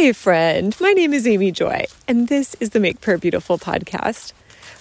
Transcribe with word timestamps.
Hi, 0.00 0.12
friend. 0.12 0.76
My 0.80 0.92
name 0.92 1.12
is 1.12 1.26
Amy 1.26 1.50
Joy, 1.50 1.86
and 2.06 2.28
this 2.28 2.54
is 2.60 2.70
the 2.70 2.78
Make 2.78 3.00
Prayer 3.00 3.18
Beautiful 3.18 3.58
podcast. 3.58 4.32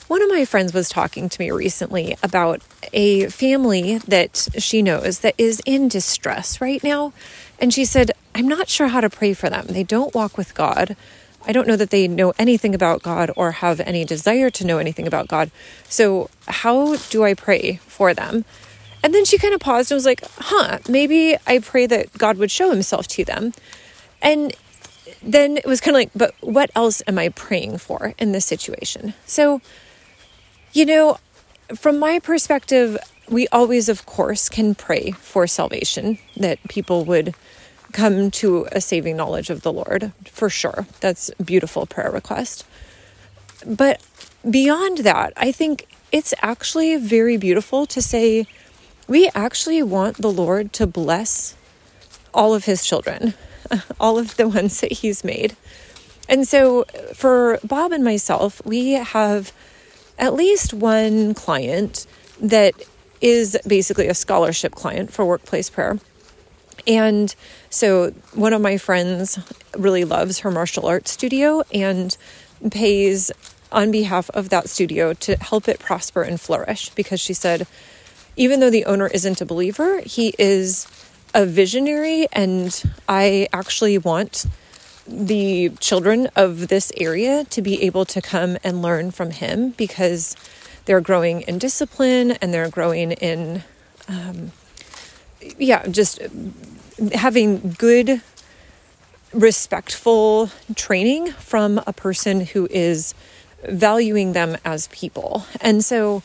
One 0.07 0.21
of 0.21 0.29
my 0.29 0.45
friends 0.45 0.75
was 0.75 0.89
talking 0.89 1.27
to 1.27 1.41
me 1.41 1.49
recently 1.49 2.15
about 2.21 2.61
a 2.93 3.25
family 3.29 3.97
that 3.97 4.47
she 4.59 4.83
knows 4.83 5.21
that 5.21 5.33
is 5.35 5.59
in 5.65 5.87
distress 5.87 6.61
right 6.61 6.83
now. 6.83 7.13
And 7.57 7.73
she 7.73 7.83
said, 7.83 8.11
I'm 8.35 8.47
not 8.47 8.69
sure 8.69 8.89
how 8.89 9.01
to 9.01 9.09
pray 9.09 9.33
for 9.33 9.49
them. 9.49 9.65
They 9.67 9.83
don't 9.83 10.13
walk 10.13 10.37
with 10.37 10.53
God. 10.53 10.95
I 11.47 11.51
don't 11.51 11.67
know 11.67 11.77
that 11.77 11.89
they 11.89 12.07
know 12.07 12.31
anything 12.37 12.75
about 12.75 13.01
God 13.01 13.31
or 13.35 13.53
have 13.53 13.79
any 13.79 14.05
desire 14.05 14.51
to 14.51 14.67
know 14.67 14.77
anything 14.77 15.07
about 15.07 15.27
God. 15.27 15.49
So, 15.89 16.29
how 16.47 16.97
do 17.09 17.23
I 17.23 17.33
pray 17.33 17.77
for 17.87 18.13
them? 18.13 18.45
And 19.01 19.15
then 19.15 19.25
she 19.25 19.39
kind 19.39 19.55
of 19.55 19.61
paused 19.61 19.91
and 19.91 19.97
was 19.97 20.05
like, 20.05 20.21
huh, 20.37 20.77
maybe 20.87 21.37
I 21.47 21.57
pray 21.57 21.87
that 21.87 22.13
God 22.19 22.37
would 22.37 22.51
show 22.51 22.69
himself 22.69 23.07
to 23.07 23.25
them. 23.25 23.53
And 24.21 24.53
then 25.21 25.57
it 25.57 25.65
was 25.65 25.81
kind 25.81 25.95
of 25.95 25.99
like, 25.99 26.11
but 26.15 26.33
what 26.41 26.69
else 26.75 27.01
am 27.07 27.17
I 27.17 27.29
praying 27.29 27.79
for 27.79 28.13
in 28.17 28.31
this 28.31 28.45
situation? 28.45 29.13
So, 29.25 29.61
you 30.73 30.85
know, 30.85 31.17
from 31.75 31.99
my 31.99 32.19
perspective, 32.19 32.97
we 33.29 33.47
always, 33.49 33.89
of 33.89 34.05
course, 34.05 34.47
can 34.47 34.75
pray 34.75 35.11
for 35.11 35.47
salvation, 35.47 36.17
that 36.37 36.59
people 36.69 37.03
would 37.05 37.35
come 37.91 38.31
to 38.31 38.67
a 38.71 38.79
saving 38.79 39.17
knowledge 39.17 39.49
of 39.49 39.61
the 39.61 39.73
Lord, 39.73 40.11
for 40.25 40.49
sure. 40.49 40.85
That's 40.99 41.31
a 41.39 41.43
beautiful 41.43 41.85
prayer 41.85 42.11
request. 42.11 42.65
But 43.65 44.01
beyond 44.49 44.99
that, 44.99 45.33
I 45.35 45.51
think 45.51 45.87
it's 46.11 46.33
actually 46.41 46.95
very 46.97 47.37
beautiful 47.37 47.85
to 47.87 48.01
say, 48.01 48.45
we 49.07 49.29
actually 49.33 49.81
want 49.83 50.17
the 50.17 50.31
Lord 50.31 50.73
to 50.73 50.87
bless 50.87 51.55
all 52.33 52.53
of 52.53 52.65
his 52.65 52.85
children, 52.85 53.33
all 53.99 54.17
of 54.17 54.35
the 54.37 54.47
ones 54.47 54.81
that 54.81 54.91
he's 54.91 55.23
made. 55.23 55.55
And 56.29 56.47
so 56.47 56.83
for 57.13 57.59
Bob 57.63 57.91
and 57.91 58.03
myself, 58.03 58.61
we 58.65 58.91
have 58.91 59.53
at 60.19 60.33
least 60.33 60.73
one 60.73 61.33
client 61.33 62.05
that 62.41 62.73
is 63.21 63.57
basically 63.65 64.07
a 64.07 64.13
scholarship 64.13 64.75
client 64.75 65.11
for 65.11 65.25
workplace 65.25 65.69
prayer. 65.69 65.99
And 66.85 67.33
so 67.69 68.11
one 68.33 68.53
of 68.53 68.61
my 68.61 68.77
friends 68.77 69.39
really 69.75 70.05
loves 70.05 70.39
her 70.39 70.51
martial 70.51 70.85
arts 70.85 71.11
studio 71.11 71.63
and 71.73 72.15
pays 72.71 73.31
on 73.71 73.91
behalf 73.91 74.29
of 74.31 74.49
that 74.49 74.69
studio 74.69 75.13
to 75.13 75.35
help 75.37 75.67
it 75.67 75.79
prosper 75.79 76.21
and 76.21 76.39
flourish 76.39 76.89
because 76.91 77.19
she 77.19 77.33
said, 77.33 77.67
even 78.35 78.59
though 78.59 78.69
the 78.69 78.85
owner 78.85 79.07
isn't 79.07 79.41
a 79.41 79.45
believer, 79.45 80.01
he 80.01 80.33
is 80.37 80.87
a 81.37 81.45
visionary, 81.45 82.27
and 82.33 82.83
I 83.07 83.47
actually 83.53 83.99
want 83.99 84.47
the 85.07 85.69
children 85.79 86.29
of 86.35 86.67
this 86.67 86.91
area 86.97 87.45
to 87.51 87.61
be 87.61 87.83
able 87.83 88.05
to 88.05 88.21
come 88.23 88.57
and 88.63 88.81
learn 88.81 89.11
from 89.11 89.29
him 89.29 89.69
because 89.77 90.35
they're 90.85 90.99
growing 90.99 91.41
in 91.41 91.59
discipline 91.59 92.31
and 92.31 92.51
they're 92.51 92.69
growing 92.69 93.11
in, 93.11 93.63
um, 94.07 94.51
yeah, 95.59 95.85
just 95.85 96.19
having 97.13 97.75
good, 97.77 98.23
respectful 99.31 100.49
training 100.73 101.27
from 101.33 101.79
a 101.85 101.93
person 101.93 102.47
who 102.47 102.67
is 102.71 103.13
valuing 103.69 104.33
them 104.33 104.57
as 104.65 104.87
people. 104.87 105.45
And 105.61 105.85
so 105.85 106.23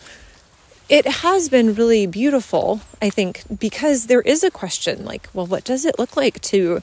it 0.92 1.06
has 1.06 1.48
been 1.48 1.74
really 1.74 2.06
beautiful, 2.06 2.82
I 3.00 3.08
think, 3.08 3.42
because 3.58 4.08
there 4.08 4.20
is 4.20 4.44
a 4.44 4.50
question 4.50 5.06
like, 5.06 5.28
well, 5.32 5.46
what 5.46 5.64
does 5.64 5.86
it 5.86 5.98
look 5.98 6.16
like 6.18 6.40
to 6.42 6.82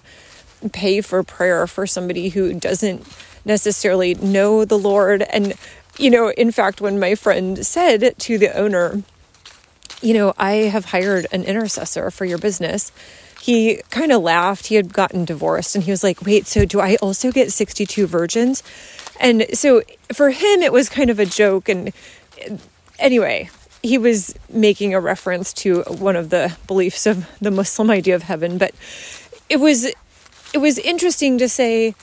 pay 0.74 1.02
for 1.02 1.24
prayer 1.24 1.68
for 1.68 1.88
somebody 1.88 2.30
who 2.30 2.54
doesn't 2.54 3.06
necessarily 3.46 4.16
know 4.16 4.66
the 4.66 4.78
Lord. 4.78 5.22
And, 5.22 5.54
you 5.98 6.10
know, 6.10 6.32
in 6.32 6.52
fact, 6.52 6.82
when 6.82 7.00
my 7.00 7.16
friend 7.16 7.66
said 7.66 8.16
to 8.18 8.38
the 8.38 8.56
owner, 8.58 9.04
you 10.02 10.14
know, 10.14 10.34
I 10.38 10.54
have 10.54 10.86
hired 10.86 11.28
an 11.32 11.44
intercessor 11.44 12.10
for 12.12 12.26
your 12.26 12.38
business, 12.38 12.92
he 13.42 13.82
kind 13.90 14.12
of 14.12 14.22
laughed. 14.22 14.68
He 14.68 14.76
had 14.76 14.92
gotten 14.92 15.24
divorced 15.24 15.76
and 15.76 15.84
he 15.84 15.92
was 15.92 16.04
like, 16.04 16.24
wait, 16.24 16.48
so 16.48 16.66
do 16.66 16.80
I 16.80 16.96
also 16.98 17.32
get 17.32 17.52
62 17.52 18.08
virgins? 18.08 18.64
And 19.20 19.46
so 19.54 19.82
for 20.14 20.32
him, 20.32 20.62
it 20.62 20.74
was 20.74 20.90
kind 20.90 21.10
of 21.10 21.20
a 21.20 21.26
joke. 21.26 21.70
And 21.70 21.94
anyway, 22.98 23.50
he 23.82 23.98
was 23.98 24.36
making 24.50 24.94
a 24.94 25.00
reference 25.00 25.54
to 25.54 25.82
one 25.84 26.16
of 26.16 26.30
the 26.30 26.56
beliefs 26.68 27.06
of 27.06 27.30
the 27.40 27.52
Muslim 27.52 27.90
idea 27.90 28.16
of 28.16 28.24
heaven, 28.24 28.58
but 28.58 28.74
it 29.50 29.58
was 29.58 29.86
it 30.54 30.58
was 30.58 30.78
interesting 30.80 31.38
to 31.38 31.48
say 31.48 31.96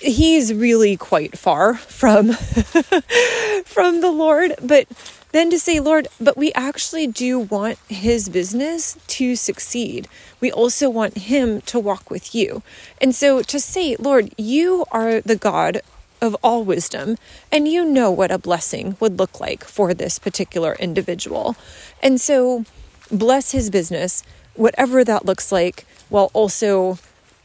he's 0.00 0.52
really 0.52 0.96
quite 0.96 1.38
far 1.38 1.74
from 1.74 2.32
from 3.64 4.00
the 4.00 4.10
Lord, 4.10 4.54
but 4.62 4.86
then 5.32 5.50
to 5.50 5.58
say, 5.58 5.78
Lord, 5.78 6.08
but 6.20 6.36
we 6.36 6.52
actually 6.54 7.06
do 7.06 7.38
want 7.38 7.78
his 7.88 8.28
business 8.28 8.98
to 9.06 9.36
succeed. 9.36 10.08
We 10.40 10.50
also 10.50 10.90
want 10.90 11.18
him 11.18 11.60
to 11.62 11.78
walk 11.78 12.10
with 12.10 12.34
you. 12.34 12.62
And 13.00 13.14
so 13.14 13.42
to 13.42 13.60
say, 13.60 13.96
Lord, 13.96 14.34
you 14.36 14.84
are 14.90 15.20
the 15.20 15.36
God 15.36 15.82
of 16.20 16.36
all 16.42 16.64
wisdom, 16.64 17.16
and 17.50 17.66
you 17.66 17.84
know 17.84 18.10
what 18.10 18.30
a 18.30 18.38
blessing 18.38 18.96
would 19.00 19.18
look 19.18 19.40
like 19.40 19.64
for 19.64 19.94
this 19.94 20.18
particular 20.18 20.76
individual. 20.78 21.56
And 22.02 22.20
so 22.20 22.64
bless 23.10 23.52
his 23.52 23.70
business, 23.70 24.22
whatever 24.54 25.04
that 25.04 25.24
looks 25.24 25.50
like, 25.50 25.86
while 26.08 26.30
also 26.32 26.98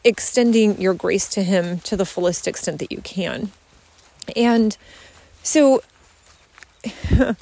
extending 0.05 0.79
your 0.79 0.93
grace 0.93 1.27
to 1.29 1.43
Him 1.43 1.79
to 1.79 1.97
the 1.97 2.05
fullest 2.05 2.47
extent 2.47 2.79
that 2.79 2.91
you 2.91 3.01
can. 3.01 3.51
And 4.35 4.77
so 5.43 5.81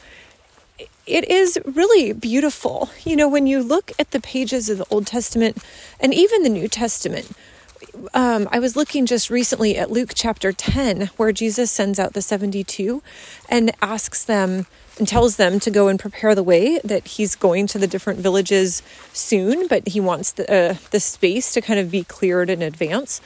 it 1.06 1.30
is 1.30 1.60
really 1.66 2.14
beautiful. 2.14 2.90
You 3.04 3.18
know, 3.18 3.28
when 3.28 3.46
you 3.46 3.62
look 3.62 3.92
at 4.00 4.12
the 4.12 4.22
pages 4.22 4.70
of 4.70 4.78
the 4.80 4.88
Old 4.90 5.06
Testament 5.06 5.58
and 6.00 6.14
even 6.14 6.44
the 6.44 6.50
New 6.50 6.70
Testament, 6.70 7.32
um, 8.14 8.48
I 8.52 8.60
was 8.60 8.76
looking 8.76 9.06
just 9.06 9.30
recently 9.30 9.78
at 9.78 9.92
Luke 9.92 10.12
chapter 10.14 10.52
10, 10.52 11.12
where 11.18 11.32
Jesus 11.32 11.72
sends 11.72 12.00
out 12.00 12.14
the 12.14 12.22
72 12.22 13.02
and 13.50 13.72
asks 13.82 14.24
them, 14.24 14.66
and 14.98 15.08
tells 15.08 15.38
them 15.38 15.60
to 15.60 15.72
go 15.72 15.88
and 15.88 16.00
prepare 16.00 16.36
the 16.36 16.44
way 16.44 16.80
that 16.84 17.08
he's 17.08 17.36
going 17.36 17.68
to 17.68 17.80
the 17.80 17.88
different 17.88 18.20
villages 18.20 18.84
soon 19.12 19.68
but 19.68 19.88
he 19.88 20.00
wants 20.00 20.32
the 20.34 20.54
uh, 20.54 20.76
the 20.92 21.00
space 21.00 21.52
to 21.54 21.62
kind 21.62 21.80
of 21.80 21.90
be 21.90 22.04
cleared 22.04 22.50
in 22.50 22.62
advance. 22.62 23.22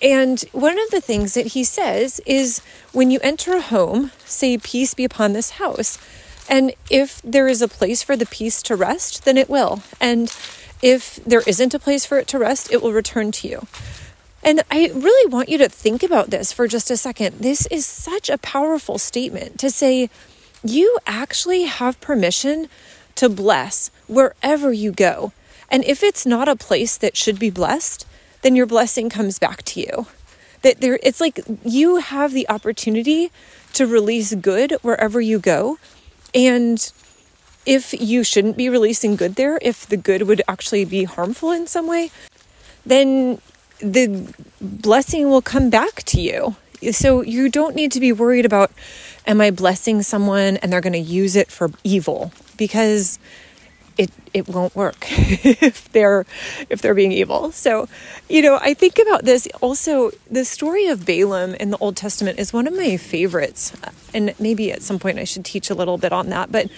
And 0.00 0.40
one 0.52 0.78
of 0.80 0.90
the 0.90 1.00
things 1.00 1.34
that 1.34 1.48
he 1.48 1.62
says 1.62 2.20
is 2.26 2.60
when 2.92 3.10
you 3.10 3.20
enter 3.22 3.56
a 3.56 3.60
home 3.60 4.10
say 4.24 4.58
peace 4.58 4.94
be 4.94 5.04
upon 5.04 5.32
this 5.32 5.50
house. 5.50 5.98
And 6.48 6.74
if 6.90 7.22
there 7.22 7.46
is 7.46 7.62
a 7.62 7.68
place 7.68 8.02
for 8.02 8.16
the 8.16 8.26
peace 8.26 8.62
to 8.62 8.76
rest 8.76 9.24
then 9.24 9.36
it 9.36 9.48
will. 9.48 9.82
And 10.00 10.34
if 10.82 11.16
there 11.24 11.42
isn't 11.46 11.74
a 11.74 11.78
place 11.78 12.04
for 12.04 12.18
it 12.18 12.28
to 12.28 12.38
rest 12.38 12.70
it 12.72 12.82
will 12.82 12.92
return 12.92 13.32
to 13.32 13.48
you 13.48 13.66
and 14.44 14.62
I 14.70 14.90
really 14.92 15.30
want 15.30 15.48
you 15.48 15.58
to 15.58 15.68
think 15.68 16.02
about 16.02 16.30
this 16.30 16.52
for 16.52 16.66
just 16.66 16.90
a 16.90 16.96
second. 16.96 17.38
This 17.38 17.66
is 17.66 17.86
such 17.86 18.28
a 18.28 18.38
powerful 18.38 18.98
statement 18.98 19.58
to 19.60 19.70
say, 19.70 20.10
you 20.64 20.98
actually 21.06 21.64
have 21.64 22.00
permission 22.00 22.68
to 23.14 23.28
bless 23.28 23.90
wherever 24.08 24.72
you 24.72 24.90
go. 24.90 25.32
And 25.70 25.84
if 25.84 26.02
it's 26.02 26.26
not 26.26 26.48
a 26.48 26.56
place 26.56 26.96
that 26.98 27.16
should 27.16 27.38
be 27.38 27.50
blessed, 27.50 28.06
then 28.42 28.56
your 28.56 28.66
blessing 28.66 29.08
comes 29.08 29.38
back 29.38 29.62
to 29.62 29.80
you. 29.80 30.06
That 30.62 30.80
there 30.80 30.98
it's 31.02 31.20
like 31.20 31.40
you 31.64 31.96
have 31.96 32.32
the 32.32 32.48
opportunity 32.48 33.30
to 33.74 33.86
release 33.86 34.34
good 34.34 34.72
wherever 34.82 35.20
you 35.20 35.38
go. 35.38 35.78
And 36.34 36.92
if 37.64 37.92
you 37.98 38.24
shouldn't 38.24 38.56
be 38.56 38.68
releasing 38.68 39.16
good 39.16 39.36
there, 39.36 39.58
if 39.62 39.86
the 39.86 39.96
good 39.96 40.22
would 40.22 40.42
actually 40.48 40.84
be 40.84 41.04
harmful 41.04 41.50
in 41.50 41.66
some 41.66 41.86
way, 41.86 42.10
then 42.84 43.40
the 43.78 44.32
blessing 44.60 45.28
will 45.28 45.42
come 45.42 45.70
back 45.70 46.02
to 46.04 46.20
you. 46.20 46.56
So 46.92 47.22
you 47.22 47.48
don't 47.48 47.76
need 47.76 47.92
to 47.92 48.00
be 48.00 48.12
worried 48.12 48.44
about 48.44 48.72
am 49.26 49.40
I 49.40 49.50
blessing 49.50 50.02
someone 50.02 50.56
and 50.58 50.72
they're 50.72 50.80
going 50.80 50.92
to 50.94 50.98
use 50.98 51.36
it 51.36 51.50
for 51.50 51.70
evil 51.84 52.32
because 52.56 53.18
it 53.98 54.10
it 54.32 54.48
won't 54.48 54.74
work 54.74 54.96
if 55.10 55.90
they're 55.92 56.24
if 56.70 56.80
they're 56.82 56.94
being 56.94 57.12
evil. 57.12 57.52
So, 57.52 57.88
you 58.28 58.42
know, 58.42 58.58
I 58.60 58.74
think 58.74 58.98
about 58.98 59.24
this 59.24 59.46
also 59.60 60.10
the 60.30 60.44
story 60.44 60.86
of 60.86 61.04
Balaam 61.04 61.54
in 61.56 61.70
the 61.70 61.78
Old 61.78 61.96
Testament 61.96 62.38
is 62.38 62.52
one 62.52 62.66
of 62.66 62.74
my 62.74 62.96
favorites. 62.96 63.72
And 64.14 64.34
maybe 64.38 64.72
at 64.72 64.82
some 64.82 64.98
point 64.98 65.18
I 65.18 65.24
should 65.24 65.44
teach 65.44 65.70
a 65.70 65.74
little 65.74 65.98
bit 65.98 66.12
on 66.12 66.30
that, 66.30 66.50
but 66.50 66.68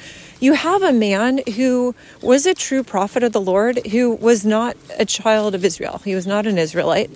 you 0.41 0.55
have 0.55 0.83
a 0.83 0.93
man 0.93 1.41
who 1.57 1.95
was 2.21 2.47
a 2.47 2.55
true 2.55 2.83
prophet 2.83 3.23
of 3.23 3.33
the 3.33 3.41
Lord 3.41 3.87
who 3.87 4.15
was 4.15 4.45
not 4.45 4.77
a 4.99 5.05
child 5.05 5.55
of 5.55 5.65
Israel. 5.65 6.01
He 6.05 6.15
was 6.15 6.27
not 6.27 6.47
an 6.47 6.59
Israelite. 6.59 7.11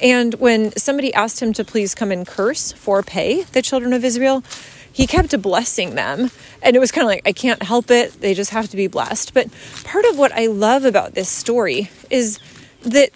And 0.00 0.34
when 0.34 0.72
somebody 0.72 1.14
asked 1.14 1.40
him 1.40 1.52
to 1.54 1.64
please 1.64 1.94
come 1.94 2.10
and 2.10 2.26
curse 2.26 2.72
for 2.72 3.02
pay 3.02 3.44
the 3.44 3.62
children 3.62 3.92
of 3.92 4.04
Israel, 4.04 4.42
he 4.92 5.06
kept 5.06 5.40
blessing 5.40 5.94
them. 5.94 6.30
And 6.62 6.76
it 6.76 6.78
was 6.78 6.90
kind 6.90 7.04
of 7.04 7.08
like, 7.08 7.22
I 7.26 7.32
can't 7.32 7.62
help 7.62 7.90
it. 7.90 8.20
They 8.20 8.34
just 8.34 8.50
have 8.50 8.68
to 8.70 8.76
be 8.76 8.86
blessed. 8.86 9.34
But 9.34 9.48
part 9.84 10.04
of 10.06 10.18
what 10.18 10.32
I 10.32 10.46
love 10.46 10.84
about 10.84 11.14
this 11.14 11.28
story 11.28 11.90
is 12.10 12.38
that 12.82 13.10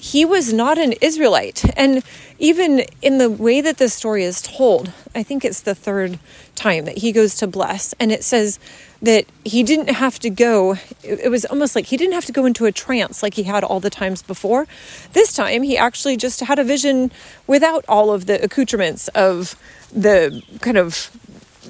he 0.00 0.24
was 0.24 0.52
not 0.52 0.78
an 0.78 0.94
Israelite. 1.02 1.62
And 1.76 2.02
even 2.38 2.86
in 3.02 3.18
the 3.18 3.28
way 3.28 3.60
that 3.60 3.76
the 3.76 3.90
story 3.90 4.24
is 4.24 4.40
told, 4.40 4.92
I 5.14 5.22
think 5.22 5.44
it's 5.44 5.60
the 5.60 5.74
third 5.74 6.18
time 6.54 6.86
that 6.86 6.98
he 6.98 7.12
goes 7.12 7.34
to 7.36 7.46
bless, 7.46 7.92
and 8.00 8.10
it 8.10 8.24
says 8.24 8.58
that 9.02 9.26
he 9.44 9.62
didn't 9.62 9.90
have 9.90 10.18
to 10.20 10.30
go, 10.30 10.76
it 11.02 11.30
was 11.30 11.44
almost 11.44 11.74
like 11.74 11.86
he 11.86 11.96
didn't 11.96 12.14
have 12.14 12.24
to 12.26 12.32
go 12.32 12.46
into 12.46 12.66
a 12.66 12.72
trance 12.72 13.22
like 13.22 13.34
he 13.34 13.44
had 13.44 13.62
all 13.62 13.80
the 13.80 13.90
times 13.90 14.22
before. 14.22 14.66
This 15.12 15.34
time, 15.34 15.62
he 15.62 15.76
actually 15.76 16.16
just 16.16 16.40
had 16.40 16.58
a 16.58 16.64
vision 16.64 17.10
without 17.46 17.84
all 17.88 18.10
of 18.10 18.26
the 18.26 18.42
accoutrements 18.42 19.08
of 19.08 19.54
the 19.92 20.42
kind 20.60 20.78
of 20.78 21.10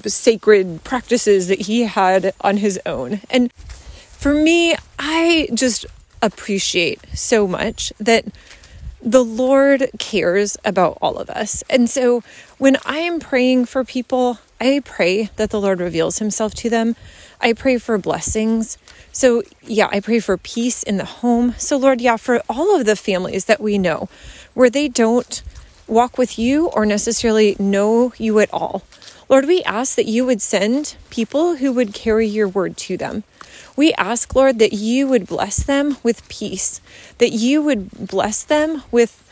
sacred 0.05 0.83
practices 0.83 1.47
that 1.47 1.61
he 1.61 1.83
had 1.83 2.33
on 2.41 2.57
his 2.57 2.79
own. 2.85 3.21
And 3.29 3.51
for 3.53 4.33
me, 4.33 4.75
I 4.99 5.49
just 5.53 5.85
appreciate 6.21 6.99
so 7.13 7.47
much 7.47 7.91
that 7.99 8.25
the 9.01 9.23
Lord 9.23 9.89
cares 9.97 10.57
about 10.63 10.97
all 11.01 11.17
of 11.17 11.29
us. 11.29 11.63
And 11.69 11.89
so 11.89 12.23
when 12.57 12.77
I 12.85 12.99
am 12.99 13.19
praying 13.19 13.65
for 13.65 13.83
people, 13.83 14.39
I 14.59 14.81
pray 14.85 15.29
that 15.37 15.49
the 15.49 15.59
Lord 15.59 15.79
reveals 15.79 16.19
himself 16.19 16.53
to 16.55 16.69
them. 16.69 16.95
I 17.41 17.53
pray 17.53 17.79
for 17.79 17.97
blessings. 17.97 18.77
So, 19.11 19.41
yeah, 19.63 19.89
I 19.91 19.99
pray 19.99 20.19
for 20.19 20.37
peace 20.37 20.83
in 20.83 20.97
the 20.97 21.05
home. 21.05 21.55
So, 21.57 21.77
Lord, 21.77 21.99
yeah, 21.99 22.17
for 22.17 22.41
all 22.47 22.75
of 22.79 22.85
the 22.85 22.95
families 22.95 23.45
that 23.45 23.59
we 23.59 23.79
know 23.79 24.07
where 24.53 24.69
they 24.69 24.87
don't 24.87 25.41
walk 25.87 26.17
with 26.19 26.37
you 26.37 26.67
or 26.67 26.85
necessarily 26.85 27.55
know 27.59 28.13
you 28.17 28.39
at 28.39 28.53
all, 28.53 28.83
Lord, 29.31 29.45
we 29.45 29.63
ask 29.63 29.95
that 29.95 30.07
you 30.07 30.25
would 30.25 30.41
send 30.41 30.97
people 31.09 31.55
who 31.55 31.71
would 31.71 31.93
carry 31.93 32.27
your 32.27 32.49
word 32.49 32.75
to 32.75 32.97
them. 32.97 33.23
We 33.77 33.93
ask, 33.93 34.35
Lord, 34.35 34.59
that 34.59 34.73
you 34.73 35.07
would 35.07 35.25
bless 35.25 35.63
them 35.63 35.95
with 36.03 36.27
peace, 36.27 36.81
that 37.17 37.31
you 37.31 37.61
would 37.61 37.91
bless 38.09 38.43
them 38.43 38.83
with 38.91 39.23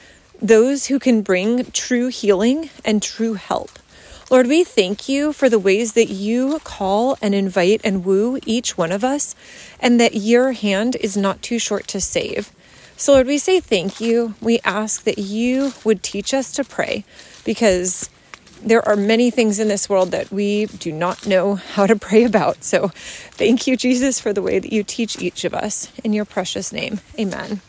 those 0.42 0.86
who 0.86 1.00
can 1.00 1.22
bring 1.22 1.66
true 1.72 2.07
healing 2.07 2.69
and 2.86 3.04
true 3.04 3.34
help. 3.34 3.72
Lord, 4.31 4.48
we 4.48 4.63
thank 4.63 5.10
you 5.10 5.34
for 5.34 5.50
the 5.50 5.60
ways 5.60 5.92
that 5.94 6.07
you 6.07 6.60
call 6.63 7.18
and 7.22 7.36
invite 7.36 7.81
and 7.84 8.06
woo 8.06 8.40
each 8.46 8.78
one 8.78 8.94
of 8.94 9.04
us, 9.04 9.36
and 9.81 10.00
that 10.00 10.16
your 10.16 10.54
hand 10.54 10.96
is 10.96 11.18
not 11.18 11.42
too 11.42 11.60
short 11.60 11.90
to 11.90 12.00
save. 12.00 12.51
So, 12.96 13.12
Lord, 13.12 13.28
we 13.28 13.38
say 13.38 13.60
thank 13.60 14.00
you. 14.00 14.36
We 14.40 14.62
ask 14.63 15.04
that 15.04 15.18
you 15.18 15.74
would 15.84 16.04
teach 16.04 16.34
us 16.34 16.54
to 16.54 16.63
pray 16.63 17.04
because 17.44 18.10
there 18.61 18.88
are 18.88 18.95
many 18.95 19.31
things 19.31 19.59
in 19.59 19.67
this 19.67 19.89
world 19.89 20.11
that 20.11 20.31
we 20.31 20.65
do 20.65 20.91
not 20.91 21.25
know 21.25 21.56
how 21.56 21.88
to 21.88 21.95
pray 21.95 22.23
about. 22.23 22.63
So 22.63 22.89
thank 23.31 23.67
you, 23.67 23.77
Jesus, 23.77 24.19
for 24.19 24.33
the 24.33 24.41
way 24.41 24.59
that 24.59 24.73
you 24.73 24.83
teach 24.83 25.21
each 25.21 25.44
of 25.44 25.53
us. 25.53 25.91
In 26.03 26.13
your 26.13 26.25
precious 26.25 26.71
name, 26.71 27.00
amen. 27.17 27.61